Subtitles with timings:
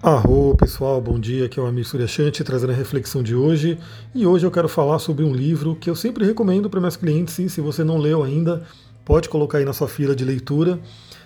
[0.00, 3.76] Arro pessoal, bom dia, aqui é o Amir Suryashanti trazendo a reflexão de hoje
[4.14, 7.36] e hoje eu quero falar sobre um livro que eu sempre recomendo para meus clientes
[7.40, 8.62] e se você não leu ainda,
[9.04, 10.78] pode colocar aí na sua fila de leitura.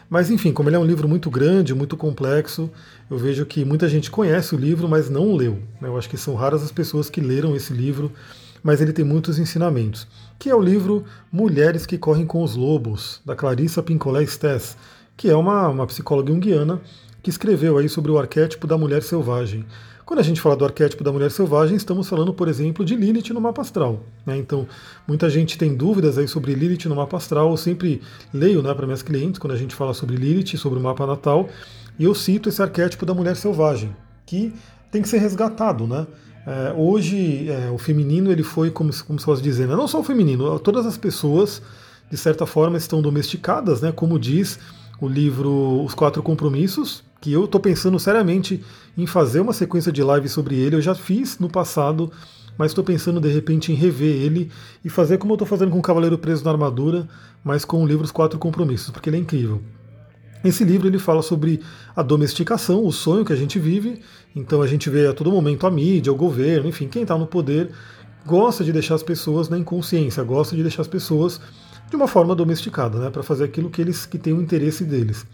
[0.09, 2.71] Mas enfim, como ele é um livro muito grande, muito complexo,
[3.11, 5.59] eu vejo que muita gente conhece o livro, mas não leu.
[5.79, 5.89] Né?
[5.89, 8.11] Eu acho que são raras as pessoas que leram esse livro,
[8.63, 10.07] mas ele tem muitos ensinamentos.
[10.39, 14.79] Que é o livro Mulheres que Correm com os Lobos, da Clarissa Pincolé Stess,
[15.15, 16.81] que é uma, uma psicóloga junguiana
[17.23, 19.65] que escreveu aí sobre o arquétipo da mulher selvagem.
[20.05, 23.33] Quando a gente fala do arquétipo da mulher selvagem, estamos falando, por exemplo, de Lilith
[23.33, 24.01] no mapa astral.
[24.27, 24.37] Né?
[24.37, 24.67] Então,
[25.07, 27.51] muita gente tem dúvidas aí sobre Lilith no mapa astral.
[27.51, 28.03] Eu sempre
[28.35, 31.49] leio né, para minhas clientes quando a gente fala sobre Lilith, sobre o mapa natal,
[31.99, 33.95] e eu cito esse arquétipo da mulher selvagem,
[34.27, 34.53] que
[34.91, 36.07] tem que ser resgatado, né?
[36.45, 39.77] É, hoje é, o feminino ele foi como, como se fosse dizendo, né?
[39.77, 41.63] não só o feminino, todas as pessoas
[42.11, 43.93] de certa forma estão domesticadas, né?
[43.93, 44.59] Como diz
[45.01, 48.63] o livro Os Quatro Compromissos, que eu estou pensando seriamente
[48.99, 50.75] em fazer uma sequência de lives sobre ele.
[50.75, 52.11] Eu já fiz no passado,
[52.59, 54.51] mas estou pensando de repente em rever ele
[54.85, 57.09] e fazer como eu estou fazendo com o Cavaleiro Preso na Armadura,
[57.45, 59.63] mas com o livro Os Quatro Compromissos, porque ele é incrível.
[60.45, 61.61] Esse livro ele fala sobre
[61.95, 64.01] a domesticação, o sonho que a gente vive.
[64.35, 67.29] Então a gente vê a todo momento a mídia, o governo, enfim, quem está no
[67.29, 67.71] poder
[68.27, 71.41] gosta de deixar as pessoas na inconsciência, gosta de deixar as pessoas
[71.89, 75.25] de uma forma domesticada, né, para fazer aquilo que eles que têm o interesse deles.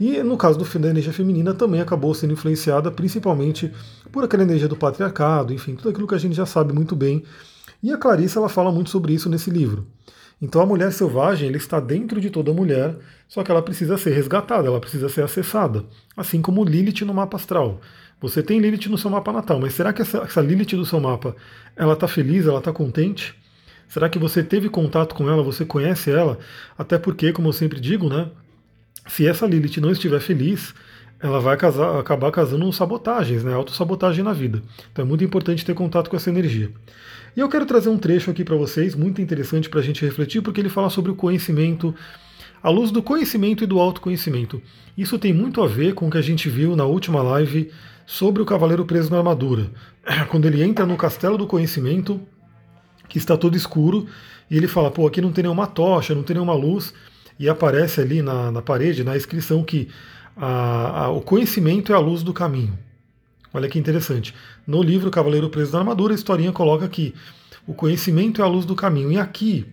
[0.00, 3.70] E no caso do, da energia feminina também acabou sendo influenciada principalmente
[4.10, 7.22] por aquela energia do patriarcado, enfim, tudo aquilo que a gente já sabe muito bem.
[7.82, 9.86] E a Clarissa ela fala muito sobre isso nesse livro.
[10.40, 12.96] Então a mulher selvagem ela está dentro de toda mulher,
[13.28, 15.84] só que ela precisa ser resgatada, ela precisa ser acessada.
[16.16, 17.78] Assim como Lilith no mapa astral.
[18.22, 20.98] Você tem Lilith no seu mapa natal, mas será que essa, essa Lilith do seu
[20.98, 21.36] mapa
[21.76, 23.34] ela está feliz, ela está contente?
[23.86, 26.38] Será que você teve contato com ela, você conhece ela?
[26.78, 28.30] Até porque, como eu sempre digo, né?
[29.08, 30.74] Se essa Lilith não estiver feliz,
[31.22, 33.52] ela vai casar, acabar casando sabotagens, né?
[33.52, 34.62] Autossabotagem na vida.
[34.90, 36.70] Então é muito importante ter contato com essa energia.
[37.36, 40.42] E eu quero trazer um trecho aqui para vocês, muito interessante para a gente refletir,
[40.42, 41.94] porque ele fala sobre o conhecimento,
[42.62, 44.60] a luz do conhecimento e do autoconhecimento.
[44.96, 47.70] Isso tem muito a ver com o que a gente viu na última live
[48.06, 49.70] sobre o cavaleiro preso na armadura.
[50.28, 52.20] Quando ele entra no castelo do conhecimento,
[53.08, 54.06] que está todo escuro,
[54.50, 56.92] e ele fala, pô, aqui não tem nenhuma tocha, não tem nenhuma luz,
[57.40, 59.88] e aparece ali na, na parede, na inscrição, que
[60.36, 62.78] a, a, o conhecimento é a luz do caminho.
[63.52, 64.34] Olha que interessante.
[64.66, 67.14] No livro Cavaleiro Preso na Armadura, a historinha coloca que
[67.66, 69.10] o conhecimento é a luz do caminho.
[69.10, 69.66] E aqui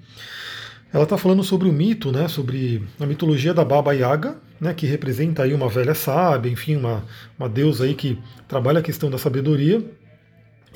[0.93, 4.87] ela está falando sobre o mito, né, sobre a mitologia da Baba Yaga, né, que
[4.87, 7.03] representa aí uma velha sábia, enfim, uma,
[7.37, 8.17] uma deusa aí que
[8.47, 9.83] trabalha a questão da sabedoria.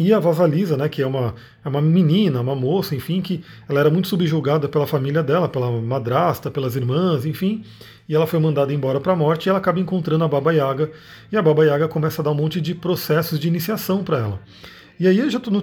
[0.04, 3.80] E a Vasalisa, né, que é uma, é uma menina, uma moça, enfim, que ela
[3.80, 7.64] era muito subjugada pela família dela, pela madrasta, pelas irmãs, enfim,
[8.10, 10.90] e ela foi mandada embora para a morte e ela acaba encontrando a Baba Yaga,
[11.32, 14.40] e a Baba Yaga começa a dar um monte de processos de iniciação para ela.
[15.00, 15.54] E aí eu já estou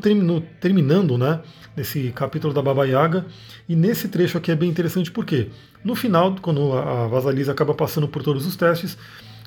[0.60, 1.40] terminando, né,
[1.76, 3.26] nesse capítulo da Baba Yaga,
[3.68, 5.48] e nesse trecho aqui é bem interessante porque
[5.82, 8.96] no final, quando a Vasalisa acaba passando por todos os testes,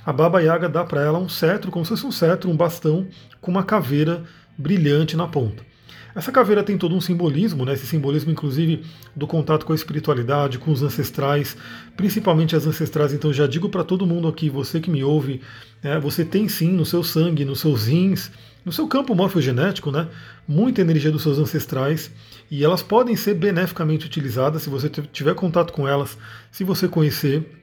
[0.05, 3.07] a Baba Yaga dá para ela um cetro, como se fosse um cetro, um bastão,
[3.39, 4.23] com uma caveira
[4.61, 5.71] brilhante na ponta.
[6.13, 7.73] Essa caveira tem todo um simbolismo, né?
[7.73, 8.83] esse simbolismo, inclusive,
[9.15, 11.55] do contato com a espiritualidade, com os ancestrais,
[11.95, 13.13] principalmente as ancestrais.
[13.13, 15.41] Então, já digo para todo mundo aqui, você que me ouve,
[15.81, 18.29] é, você tem sim no seu sangue, nos seus rins,
[18.65, 20.07] no seu campo morfogenético, né,
[20.47, 22.11] muita energia dos seus ancestrais
[22.49, 26.17] e elas podem ser beneficamente utilizadas se você tiver contato com elas,
[26.51, 27.60] se você conhecer.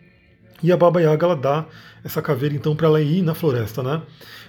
[0.63, 1.67] E a Baba Yaga ela dá
[2.05, 4.03] essa caveira então para ela ir na floresta, né?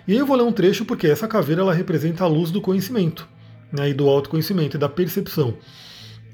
[0.08, 3.28] E eu vou ler um trecho porque essa caveira ela representa a luz do conhecimento,
[3.72, 5.56] né, e do autoconhecimento e da percepção.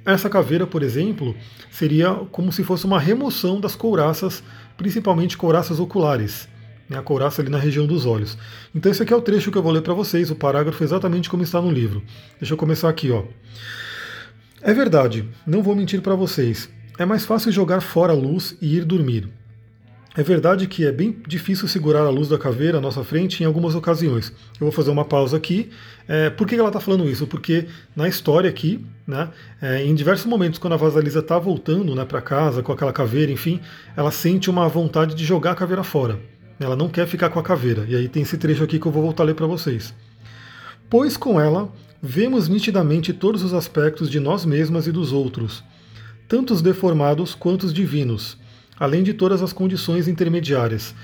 [0.05, 1.35] Essa caveira, por exemplo,
[1.69, 4.43] seria como se fosse uma remoção das couraças,
[4.77, 6.47] principalmente couraças oculares,
[6.87, 8.37] né, a couraça ali na região dos olhos.
[8.73, 11.29] Então esse aqui é o trecho que eu vou ler para vocês, o parágrafo exatamente
[11.29, 12.01] como está no livro.
[12.39, 13.23] Deixa eu começar aqui, ó.
[14.61, 16.69] É verdade, não vou mentir para vocês.
[16.97, 19.27] É mais fácil jogar fora a luz e ir dormir.
[20.17, 23.45] É verdade que é bem difícil segurar a luz da caveira à nossa frente em
[23.45, 24.31] algumas ocasiões.
[24.53, 25.69] Eu vou fazer uma pausa aqui.
[26.07, 27.27] É, por que ela está falando isso?
[27.27, 29.27] Porque na história aqui, né,
[29.61, 33.29] é, em diversos momentos, quando a Vasalisa está voltando né, para casa com aquela caveira,
[33.29, 33.59] enfim,
[33.97, 36.17] ela sente uma vontade de jogar a caveira fora.
[36.61, 37.83] Ela não quer ficar com a caveira.
[37.85, 39.93] E aí tem esse trecho aqui que eu vou voltar a ler para vocês.
[40.89, 41.69] Pois com ela
[42.01, 45.61] vemos nitidamente todos os aspectos de nós mesmas e dos outros,
[46.25, 48.37] tanto os deformados quanto os divinos
[48.79, 50.95] além de todas as condições intermediárias.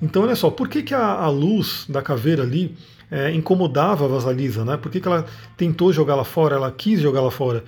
[0.00, 2.76] Então, olha só, por que, que a, a luz da caveira ali
[3.10, 4.64] é, incomodava a Vasalisa?
[4.64, 4.76] Né?
[4.76, 5.24] Por que, que ela
[5.56, 7.64] tentou jogá-la fora, ela quis jogá-la fora?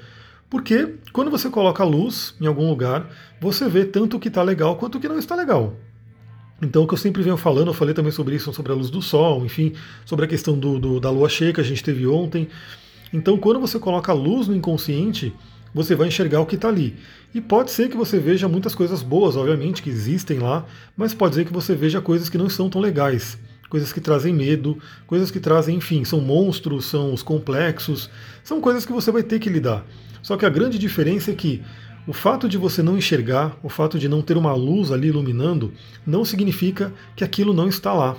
[0.49, 3.11] Porque quando você coloca a luz em algum lugar,
[3.41, 5.75] você vê tanto o que está legal quanto o que não está legal.
[6.63, 8.89] Então, o que eu sempre venho falando, eu falei também sobre isso, sobre a luz
[8.89, 9.75] do sol, enfim,
[10.07, 12.49] sobre a questão do, do, da lua cheia que a gente teve ontem.
[13.13, 15.35] Então, quando você coloca a luz no inconsciente,
[15.77, 16.97] você vai enxergar o que está ali.
[17.35, 20.65] E pode ser que você veja muitas coisas boas, obviamente, que existem lá,
[20.97, 23.39] mas pode ser que você veja coisas que não são tão legais,
[23.69, 28.09] coisas que trazem medo, coisas que trazem, enfim, são monstros, são os complexos,
[28.43, 29.85] são coisas que você vai ter que lidar.
[30.23, 31.63] Só que a grande diferença é que
[32.07, 35.75] o fato de você não enxergar, o fato de não ter uma luz ali iluminando,
[36.07, 38.17] não significa que aquilo não está lá.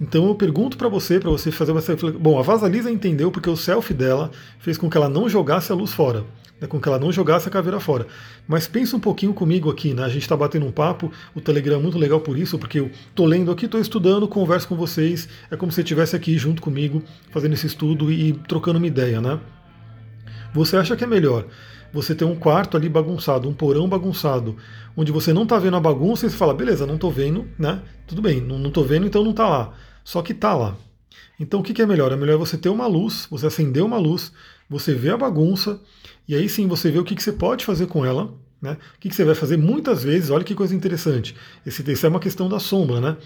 [0.00, 1.82] Então eu pergunto para você, para você fazer uma
[2.12, 4.30] bom, a Vasalisa entendeu porque o selfie dela
[4.60, 6.24] fez com que ela não jogasse a luz fora,
[6.60, 8.06] né, com que ela não jogasse a caveira fora.
[8.46, 10.04] Mas pensa um pouquinho comigo aqui, né?
[10.04, 12.90] A gente está batendo um papo, o Telegram é muito legal por isso, porque eu
[13.14, 16.60] tô lendo aqui, tô estudando, converso com vocês, é como se você estivesse aqui junto
[16.60, 19.40] comigo, fazendo esse estudo e trocando uma ideia, né?
[20.52, 21.46] Você acha que é melhor
[21.92, 24.56] você ter um quarto ali bagunçado, um porão bagunçado,
[24.96, 27.80] onde você não está vendo a bagunça e você fala, beleza, não estou vendo, né?
[28.06, 29.72] Tudo bem, não estou vendo, então não está lá.
[30.04, 30.76] Só que está lá.
[31.38, 32.12] Então o que, é melhor?
[32.12, 34.30] É melhor você ter uma luz, você acender uma luz,
[34.68, 35.80] você vê a bagunça,
[36.28, 38.76] e aí sim você vê o que, você pode fazer com ela, né?
[38.94, 40.28] O que, você vai fazer muitas vezes?
[40.28, 41.34] Olha que coisa interessante.
[41.64, 43.16] Esse, esse é uma questão da sombra, né?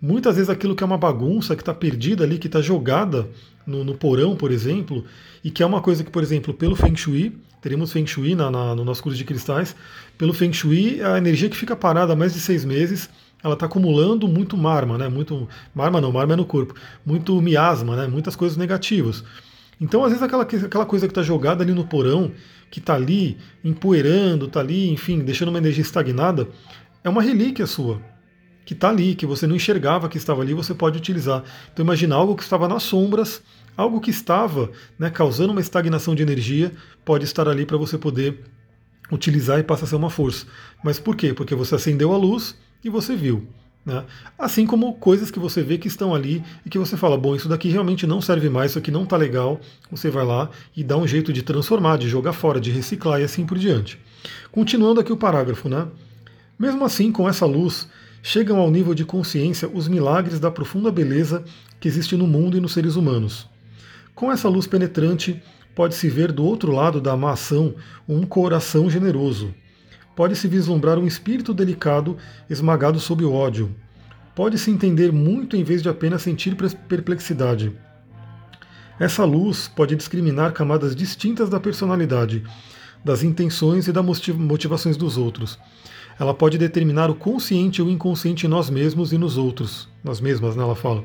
[0.00, 3.26] Muitas vezes aquilo que é uma bagunça, que está perdida ali, que está jogada
[3.66, 5.04] no, no, porão, por exemplo,
[5.42, 7.32] e que é uma coisa que, por exemplo, pelo Feng Shui,
[7.62, 9.74] teremos Feng Shui na, na, no nosso curso de cristais,
[10.18, 13.08] pelo Feng Shui, a energia que fica parada há mais de seis meses,
[13.42, 15.08] ela está acumulando muito marma, né?
[15.08, 16.74] Muito marma não, marma é no corpo,
[17.04, 18.06] muito miasma, né?
[18.06, 19.24] Muitas coisas negativas.
[19.80, 22.30] Então, às vezes, aquela, aquela coisa que está jogada ali no porão,
[22.70, 26.48] que está ali empoeirando, está ali, enfim, deixando uma energia estagnada,
[27.02, 28.00] é uma relíquia sua,
[28.64, 31.42] que está ali, que você não enxergava que estava ali, você pode utilizar.
[31.72, 33.42] Então, imagina algo que estava nas sombras,
[33.76, 36.70] algo que estava né, causando uma estagnação de energia,
[37.04, 38.38] pode estar ali para você poder
[39.10, 40.46] utilizar e passar a ser uma força.
[40.84, 41.34] Mas por quê?
[41.34, 43.46] Porque você acendeu a luz e você viu.
[43.84, 44.04] Né?
[44.38, 47.48] Assim como coisas que você vê que estão ali e que você fala, bom, isso
[47.48, 50.96] daqui realmente não serve mais, isso aqui não está legal, você vai lá e dá
[50.96, 53.98] um jeito de transformar, de jogar fora, de reciclar e assim por diante.
[54.52, 55.88] Continuando aqui o parágrafo, né?
[56.58, 57.88] Mesmo assim, com essa luz,
[58.22, 61.42] chegam ao nível de consciência os milagres da profunda beleza
[61.80, 63.48] que existe no mundo e nos seres humanos.
[64.14, 65.42] Com essa luz penetrante,
[65.74, 67.74] pode-se ver do outro lado da má ação
[68.08, 69.52] um coração generoso,
[70.14, 72.16] pode-se vislumbrar um espírito delicado
[72.48, 73.74] esmagado sob o ódio.
[74.34, 76.56] Pode-se entender muito em vez de apenas sentir
[76.88, 77.72] perplexidade.
[78.98, 82.44] Essa luz pode discriminar camadas distintas da personalidade,
[83.04, 85.58] das intenções e das motivações dos outros.
[86.18, 90.54] Ela pode determinar o consciente ou inconsciente em nós mesmos e nos outros, nós mesmas,
[90.54, 91.04] né, ela fala.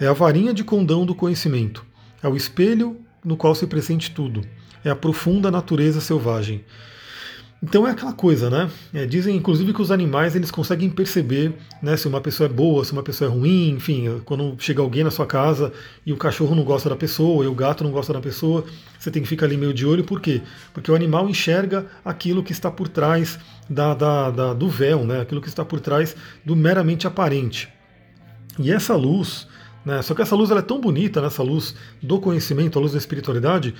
[0.00, 1.84] É a varinha de condão do conhecimento.
[2.22, 4.42] É o espelho no qual se pressente tudo.
[4.84, 6.64] É a profunda natureza selvagem.
[7.60, 8.70] Então é aquela coisa, né?
[8.94, 11.52] É, dizem inclusive que os animais eles conseguem perceber
[11.82, 15.02] né, se uma pessoa é boa, se uma pessoa é ruim, enfim, quando chega alguém
[15.02, 15.72] na sua casa
[16.06, 18.64] e o cachorro não gosta da pessoa, e o gato não gosta da pessoa,
[18.96, 20.40] você tem que ficar ali meio de olho, por quê?
[20.72, 25.20] Porque o animal enxerga aquilo que está por trás da, da, da, do véu, né?
[25.20, 26.14] aquilo que está por trás
[26.44, 27.68] do meramente aparente.
[28.56, 29.48] E essa luz,
[29.84, 32.82] né, só que essa luz ela é tão bonita, né, essa luz do conhecimento, a
[32.82, 33.74] luz da espiritualidade,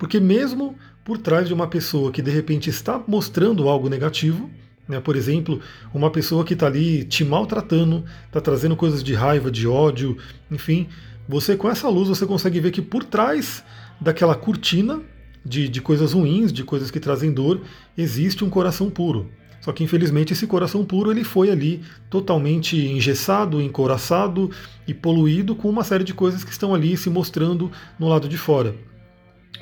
[0.00, 0.74] porque mesmo
[1.04, 4.48] por trás de uma pessoa que de repente está mostrando algo negativo,
[4.88, 5.60] né, por exemplo,
[5.92, 10.16] uma pessoa que está ali te maltratando, está trazendo coisas de raiva, de ódio,
[10.50, 10.88] enfim,
[11.28, 13.62] você com essa luz você consegue ver que por trás
[14.00, 15.02] daquela cortina
[15.44, 17.60] de, de coisas ruins, de coisas que trazem dor,
[17.96, 19.30] existe um coração puro.
[19.60, 24.50] Só que infelizmente esse coração puro ele foi ali totalmente engessado, encoraçado
[24.88, 28.38] e poluído com uma série de coisas que estão ali se mostrando no lado de
[28.38, 28.74] fora.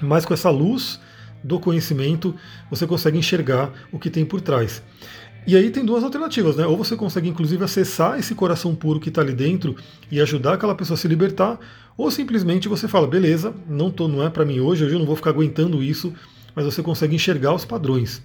[0.01, 1.01] Mas com essa luz
[1.43, 2.35] do conhecimento,
[2.71, 4.83] você consegue enxergar o que tem por trás.
[5.47, 6.67] E aí tem duas alternativas, né?
[6.67, 9.77] Ou você consegue inclusive acessar esse coração puro que está ali dentro
[10.11, 11.59] e ajudar aquela pessoa a se libertar,
[11.97, 15.07] ou simplesmente você fala, beleza, não tô, não é para mim hoje, hoje eu não
[15.07, 16.13] vou ficar aguentando isso,
[16.55, 18.23] mas você consegue enxergar os padrões.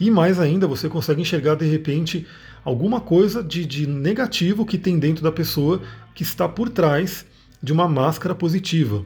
[0.00, 2.26] E mais ainda, você consegue enxergar de repente
[2.64, 5.80] alguma coisa de, de negativo que tem dentro da pessoa
[6.14, 7.24] que está por trás
[7.62, 9.04] de uma máscara positiva.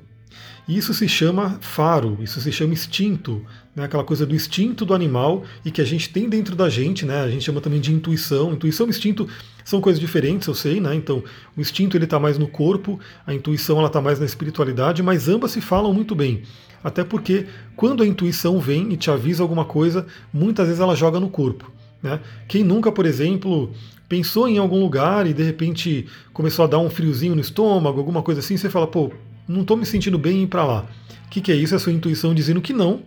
[0.68, 3.44] Isso se chama faro, isso se chama instinto,
[3.74, 3.84] né?
[3.84, 7.20] aquela coisa do instinto do animal e que a gente tem dentro da gente, né?
[7.20, 8.52] a gente chama também de intuição.
[8.52, 9.28] Intuição e instinto
[9.64, 10.94] são coisas diferentes, eu sei, né?
[10.94, 11.22] então
[11.56, 15.50] o instinto ele está mais no corpo, a intuição está mais na espiritualidade, mas ambas
[15.50, 16.42] se falam muito bem.
[16.82, 17.46] Até porque
[17.76, 21.70] quando a intuição vem e te avisa alguma coisa, muitas vezes ela joga no corpo.
[22.02, 22.20] Né?
[22.48, 23.72] Quem nunca, por exemplo,
[24.08, 28.22] pensou em algum lugar e de repente começou a dar um friozinho no estômago, alguma
[28.22, 29.12] coisa assim, você fala, pô,
[29.46, 30.86] não estou me sentindo bem em ir para lá.
[31.26, 31.74] O que, que é isso?
[31.74, 33.02] É a sua intuição dizendo que não,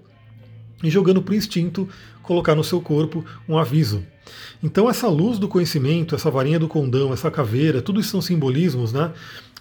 [0.83, 1.87] e jogando para o instinto
[2.21, 4.03] colocar no seu corpo um aviso.
[4.63, 8.91] Então essa luz do conhecimento, essa varinha do condão, essa caveira, tudo isso são simbolismos,
[8.91, 9.11] né?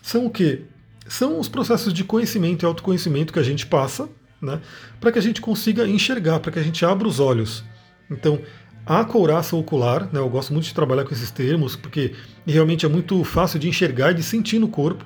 [0.02, 0.62] São o quê?
[1.06, 4.08] São os processos de conhecimento e autoconhecimento que a gente passa,
[4.40, 4.60] né?
[5.00, 7.62] Para que a gente consiga enxergar, para que a gente abra os olhos.
[8.10, 8.40] Então,
[8.86, 10.20] a couraça ocular, né?
[10.20, 12.12] Eu gosto muito de trabalhar com esses termos, porque
[12.46, 15.04] realmente é muito fácil de enxergar e de sentir no corpo.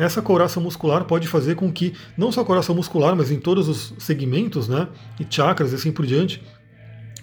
[0.00, 3.68] Essa couraça muscular pode fazer com que, não só a couraça muscular, mas em todos
[3.68, 4.88] os segmentos, né?
[5.20, 6.42] E chakras e assim por diante,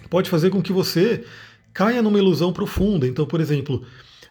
[0.08, 1.24] pode fazer com que você
[1.74, 3.04] caia numa ilusão profunda.
[3.04, 3.82] Então, por exemplo,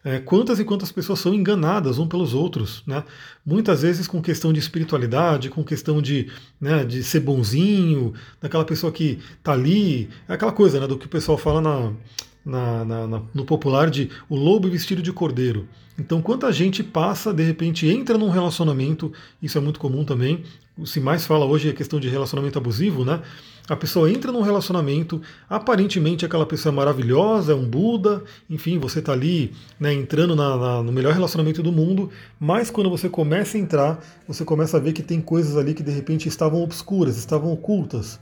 [0.01, 3.03] é, quantas e quantas pessoas são enganadas um pelos outros, né?
[3.45, 8.93] Muitas vezes com questão de espiritualidade, com questão de, né, de ser bonzinho, daquela pessoa
[8.93, 11.91] que tá ali, é aquela coisa, né, do que o pessoal fala na,
[12.47, 15.67] na, na, na, no popular de o lobo vestido de cordeiro.
[15.99, 19.11] Então, quanta gente passa, de repente entra num relacionamento,
[19.41, 20.43] isso é muito comum também,
[20.85, 23.21] se mais fala hoje é questão de relacionamento abusivo, né?
[23.67, 28.99] A pessoa entra num relacionamento, aparentemente aquela pessoa é maravilhosa, é um Buda, enfim, você
[28.99, 33.57] está ali né, entrando na, na, no melhor relacionamento do mundo, mas quando você começa
[33.57, 37.17] a entrar, você começa a ver que tem coisas ali que de repente estavam obscuras,
[37.17, 38.17] estavam ocultas.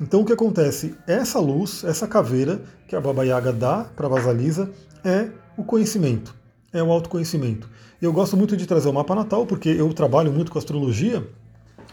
[0.00, 0.94] Então o que acontece?
[1.06, 4.70] Essa luz, essa caveira que a Baba Yaga dá para a Vasalisa
[5.04, 6.34] é o conhecimento,
[6.72, 7.68] é o autoconhecimento.
[8.00, 11.26] Eu gosto muito de trazer o mapa natal porque eu trabalho muito com astrologia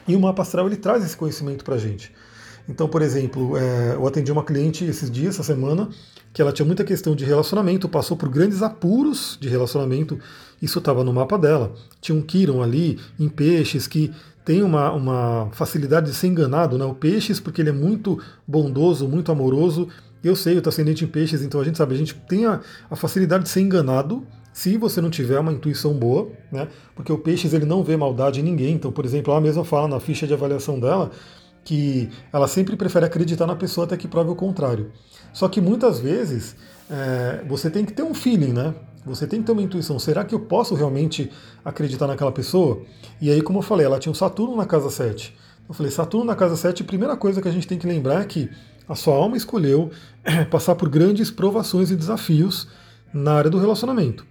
[0.08, 2.12] e o mapa astral ele traz esse conhecimento para a gente.
[2.70, 5.90] Então, por exemplo, é, eu atendi uma cliente esses dias, essa semana,
[6.34, 10.20] que ela tinha muita questão de relacionamento, passou por grandes apuros de relacionamento,
[10.62, 11.74] isso estava no mapa dela.
[12.02, 14.12] Tinha um Kiron ali, em peixes, que
[14.46, 16.86] tem uma, uma facilidade de ser enganado, né?
[16.86, 19.90] O peixes, porque ele é muito bondoso, muito amoroso.
[20.24, 22.62] Eu sei, eu estou ascendente em peixes, então a gente sabe, a gente tem a,
[22.90, 26.68] a facilidade de ser enganado se você não tiver uma intuição boa, né?
[26.96, 28.76] Porque o peixes ele não vê maldade em ninguém.
[28.76, 31.12] Então, por exemplo, ela mesma fala na ficha de avaliação dela
[31.64, 34.92] que ela sempre prefere acreditar na pessoa até que prove o contrário.
[35.34, 36.56] Só que muitas vezes
[36.90, 38.76] é, você tem que ter um feeling, né?
[39.06, 40.00] Você tem que ter uma intuição.
[40.00, 41.32] Será que eu posso realmente
[41.64, 42.82] acreditar naquela pessoa?
[43.22, 45.36] E aí, como eu falei, ela tinha um Saturno na casa 7.
[45.68, 48.22] Eu falei, Saturno na casa 7, a primeira coisa que a gente tem que lembrar
[48.22, 48.50] é que
[48.88, 49.92] a sua alma escolheu
[50.50, 52.68] passar por grandes provações e desafios
[53.14, 54.26] na área do relacionamento.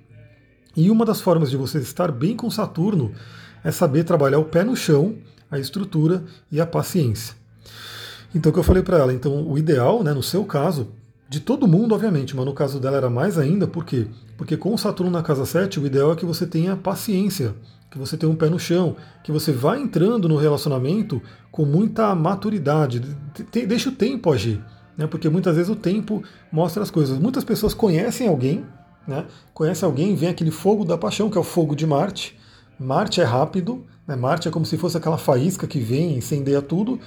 [0.76, 3.12] E uma das formas de você estar bem com Saturno
[3.62, 5.16] é saber trabalhar o pé no chão
[5.54, 7.37] a estrutura e a paciência.
[8.35, 10.88] Então, o que eu falei para ela, então o ideal, né, no seu caso,
[11.35, 14.07] de todo mundo, obviamente, mas no caso dela era mais ainda, por quê?
[14.37, 17.55] Porque com o Saturno na casa 7, o ideal é que você tenha paciência,
[17.91, 22.14] que você tenha um pé no chão, que você vá entrando no relacionamento com muita
[22.14, 23.00] maturidade,
[23.67, 24.62] deixa o tempo agir,
[24.97, 25.09] né?
[25.09, 26.23] porque muitas vezes o tempo
[26.53, 27.19] mostra as coisas.
[27.19, 28.64] Muitas pessoas conhecem alguém,
[29.07, 29.26] né?
[29.53, 32.38] conhecem alguém, vem aquele fogo da paixão, que é o fogo de Marte,
[32.79, 34.17] Marte é rápido, né?
[34.17, 36.99] Marte é como se fosse aquela faísca que vem e incendeia tudo,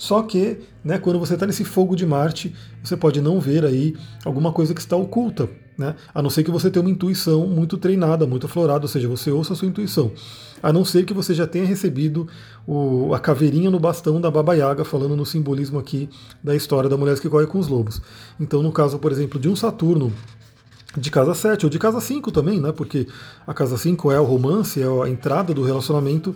[0.00, 3.94] só que né, quando você está nesse fogo de Marte, você pode não ver aí
[4.24, 5.94] alguma coisa que está oculta, né?
[6.14, 9.30] a não ser que você tenha uma intuição muito treinada, muito aflorada, ou seja, você
[9.30, 10.10] ouça a sua intuição.
[10.62, 12.26] A não ser que você já tenha recebido
[12.66, 16.08] o, a caveirinha no bastão da Baba Yaga, falando no simbolismo aqui
[16.42, 18.00] da história da mulher que corre com os lobos.
[18.40, 20.10] Então, no caso, por exemplo, de um Saturno
[20.96, 22.72] de casa 7 ou de casa 5 também, né?
[22.72, 23.06] Porque
[23.46, 26.34] a casa 5 é o romance, é a entrada do relacionamento.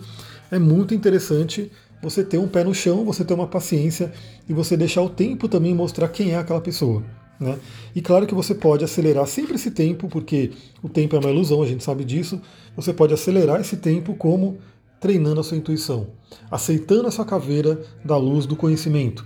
[0.51, 4.11] É muito interessante você ter um pé no chão, você ter uma paciência
[4.47, 7.03] e você deixar o tempo também mostrar quem é aquela pessoa.
[7.39, 7.57] Né?
[7.93, 11.61] E claro que você pode acelerar sempre esse tempo, porque o tempo é uma ilusão,
[11.61, 12.41] a gente sabe disso.
[12.75, 14.57] Você pode acelerar esse tempo como
[14.99, 16.07] treinando a sua intuição,
[16.49, 19.25] aceitando essa caveira da luz do conhecimento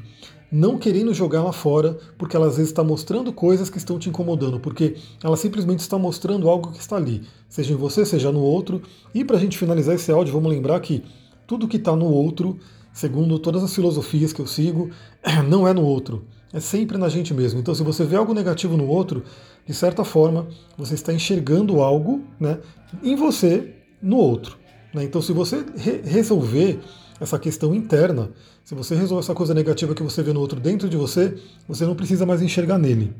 [0.51, 4.09] não querendo jogar lá fora, porque ela às vezes está mostrando coisas que estão te
[4.09, 8.39] incomodando, porque ela simplesmente está mostrando algo que está ali, seja em você, seja no
[8.39, 8.81] outro.
[9.13, 11.03] E para a gente finalizar esse áudio, vamos lembrar que
[11.49, 12.59] tudo que está no outro,
[12.93, 14.91] segundo todas as filosofias que eu sigo,
[15.49, 17.59] não é no outro, é sempre na gente mesmo.
[17.59, 19.23] Então, se você vê algo negativo no outro,
[19.65, 22.59] de certa forma, você está enxergando algo né,
[23.01, 24.59] em você no outro.
[24.93, 25.05] Né?
[25.05, 26.79] Então, se você re resolver
[27.19, 28.29] essa questão interna.
[28.63, 31.35] Se você resolve essa coisa negativa que você vê no outro dentro de você,
[31.67, 33.13] você não precisa mais enxergar nele.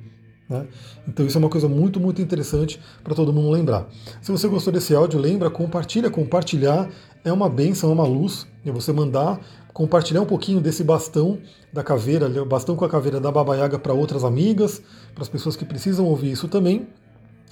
[0.50, 0.66] Né?
[1.08, 3.88] Então isso é uma coisa muito, muito interessante para todo mundo lembrar.
[4.20, 6.10] Se você gostou desse áudio, lembra, compartilha.
[6.10, 6.90] Compartilhar
[7.24, 8.48] é uma benção, é uma luz.
[8.66, 9.40] É você mandar,
[9.74, 11.40] compartilhar um pouquinho desse bastão
[11.72, 14.82] da caveira, o bastão com a caveira da Baba Yaga para outras amigas,
[15.14, 16.88] para as pessoas que precisam ouvir isso também.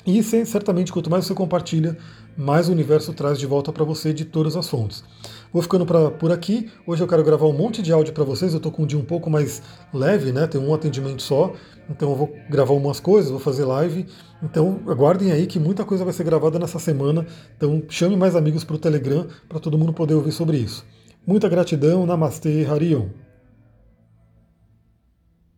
[0.06, 1.98] E certamente, quanto mais você compartilha,
[2.38, 5.04] mais o universo traz de volta para você de todas as fontes.
[5.52, 6.70] Vou ficando pra, por aqui.
[6.86, 8.54] Hoje eu quero gravar um monte de áudio para vocês.
[8.54, 9.62] Eu estou com um dia um pouco mais
[9.94, 10.46] leve, né?
[10.46, 11.54] Tem um atendimento só.
[11.90, 14.06] Então eu vou gravar umas coisas, vou fazer live.
[14.44, 17.26] Então aguardem aí que muita coisa vai ser gravada nessa semana.
[17.56, 20.86] Então chame mais amigos para o Telegram para todo mundo poder ouvir sobre isso.
[21.26, 22.06] Muita gratidão.
[22.06, 23.27] Namastê, Harion.